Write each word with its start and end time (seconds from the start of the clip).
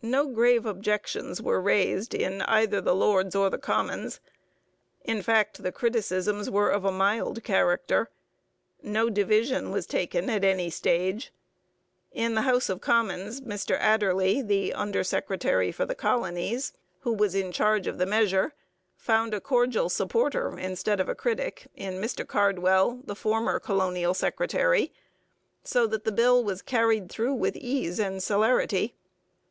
No 0.00 0.26
grave 0.26 0.64
objections 0.64 1.42
were 1.42 1.60
raised 1.60 2.14
in 2.14 2.40
either 2.40 2.80
the 2.80 2.94
Lords 2.94 3.34
or 3.36 3.50
the 3.50 3.58
Commons. 3.58 4.18
In 5.04 5.20
fact, 5.20 5.62
the 5.62 5.70
criticisms 5.70 6.50
were 6.50 6.70
of 6.70 6.86
a 6.86 6.90
mild 6.90 7.44
character. 7.44 8.08
No 8.82 9.10
division 9.10 9.70
was 9.70 9.84
taken 9.86 10.30
at 10.30 10.46
any 10.46 10.70
stage. 10.70 11.30
In 12.10 12.32
the 12.32 12.40
House 12.48 12.70
of 12.70 12.80
Commons, 12.80 13.42
Mr 13.42 13.78
Adderley, 13.78 14.40
the 14.40 14.72
under 14.72 15.04
secretary 15.04 15.70
for 15.70 15.84
the 15.84 15.94
Colonies, 15.94 16.72
who 17.00 17.12
was 17.12 17.34
in 17.34 17.52
charge 17.52 17.86
of 17.86 17.98
the 17.98 18.06
measure, 18.06 18.54
found 18.96 19.34
a 19.34 19.42
cordial 19.42 19.90
supporter, 19.90 20.58
instead 20.58 21.00
of 21.00 21.08
a 21.10 21.14
critic, 21.14 21.66
in 21.74 22.00
Mr 22.00 22.26
Cardwell, 22.26 23.00
the 23.04 23.14
former 23.14 23.60
colonial 23.60 24.14
secretary, 24.14 24.90
so 25.62 25.86
that 25.86 26.04
the 26.04 26.12
bill 26.12 26.42
was 26.42 26.62
carried 26.62 27.10
through 27.12 27.34
with 27.34 27.54
ease 27.56 27.98
and 28.00 28.22
celerity. 28.22 28.94